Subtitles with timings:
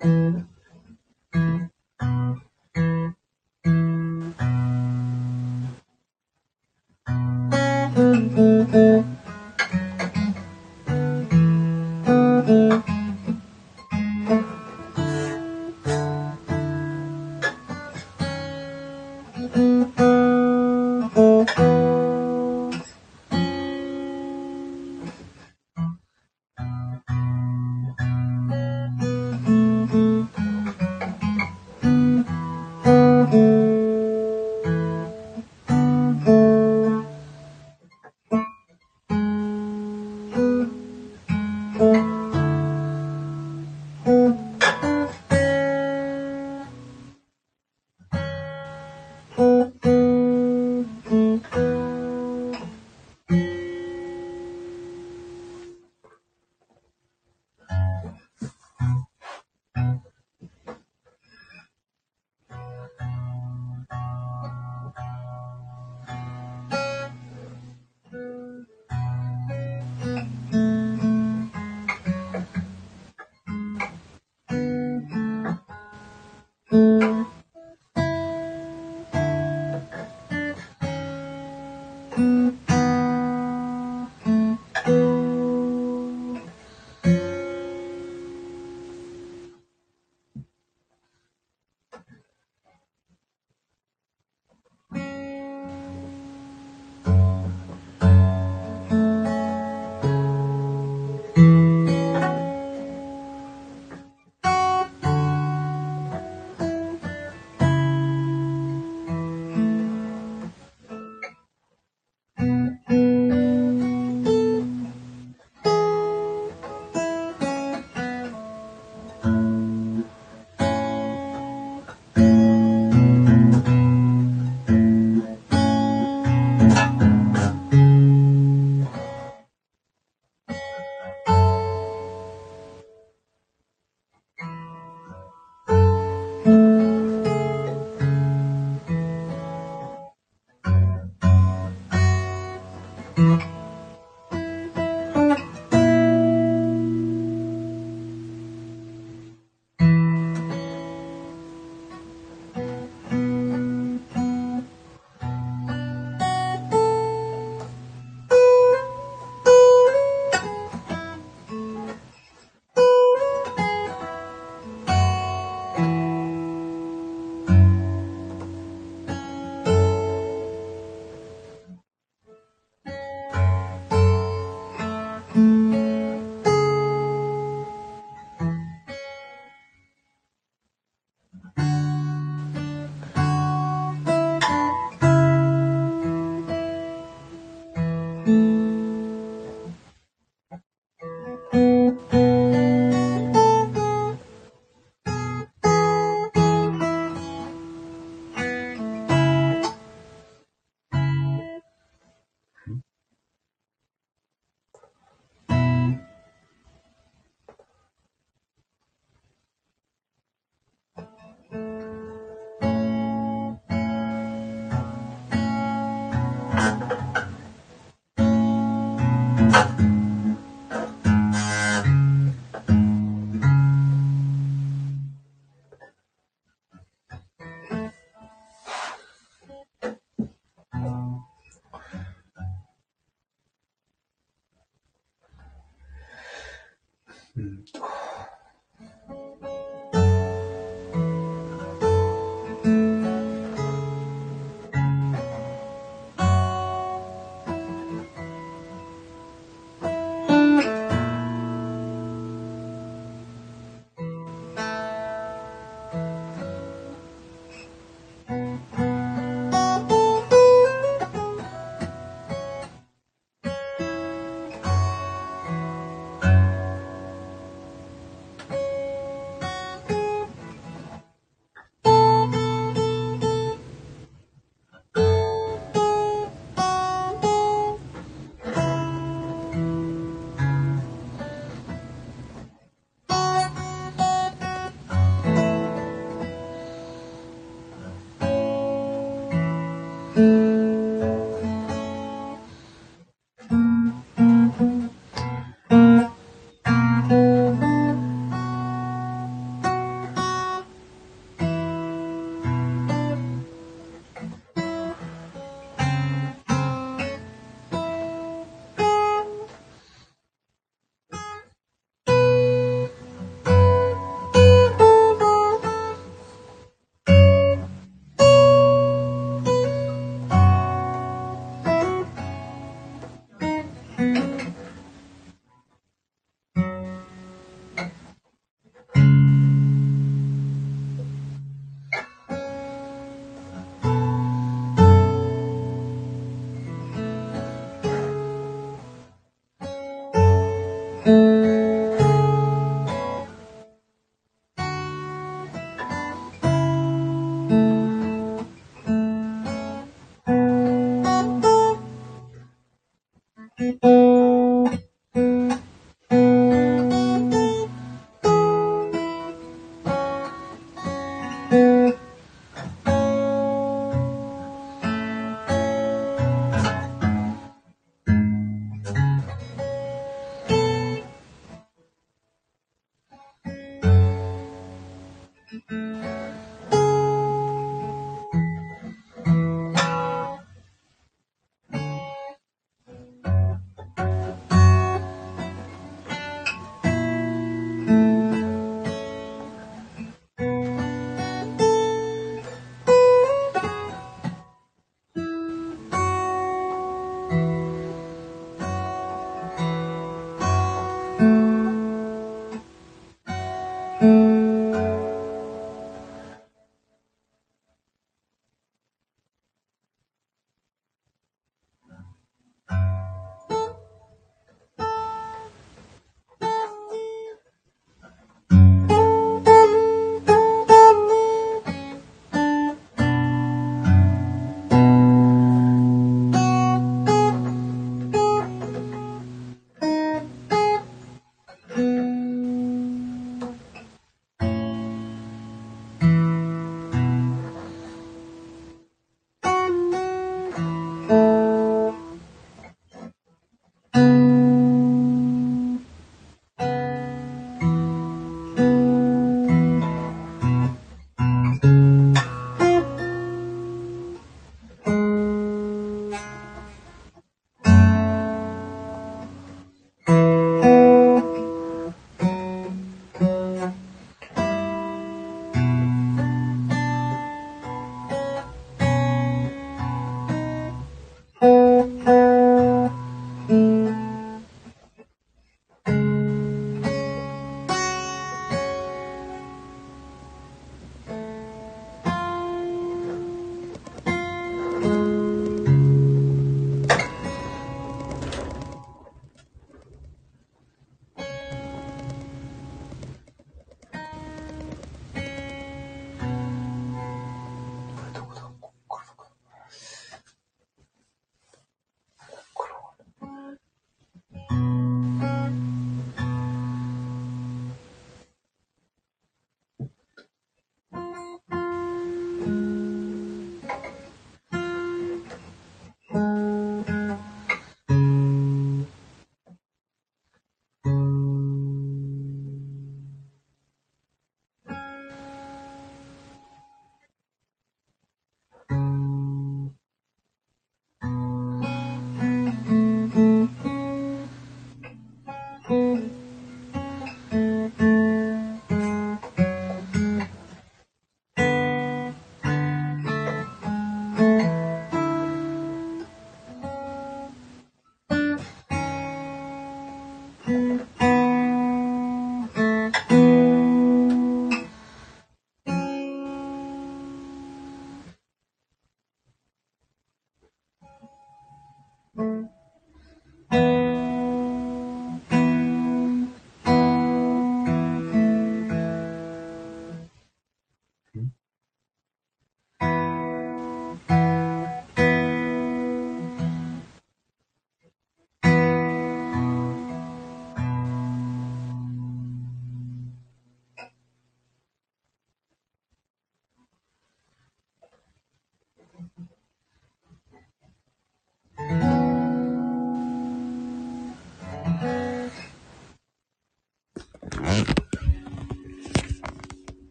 [0.00, 0.59] Mm-hmm.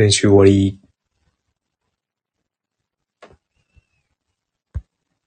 [0.00, 0.50] 练习我的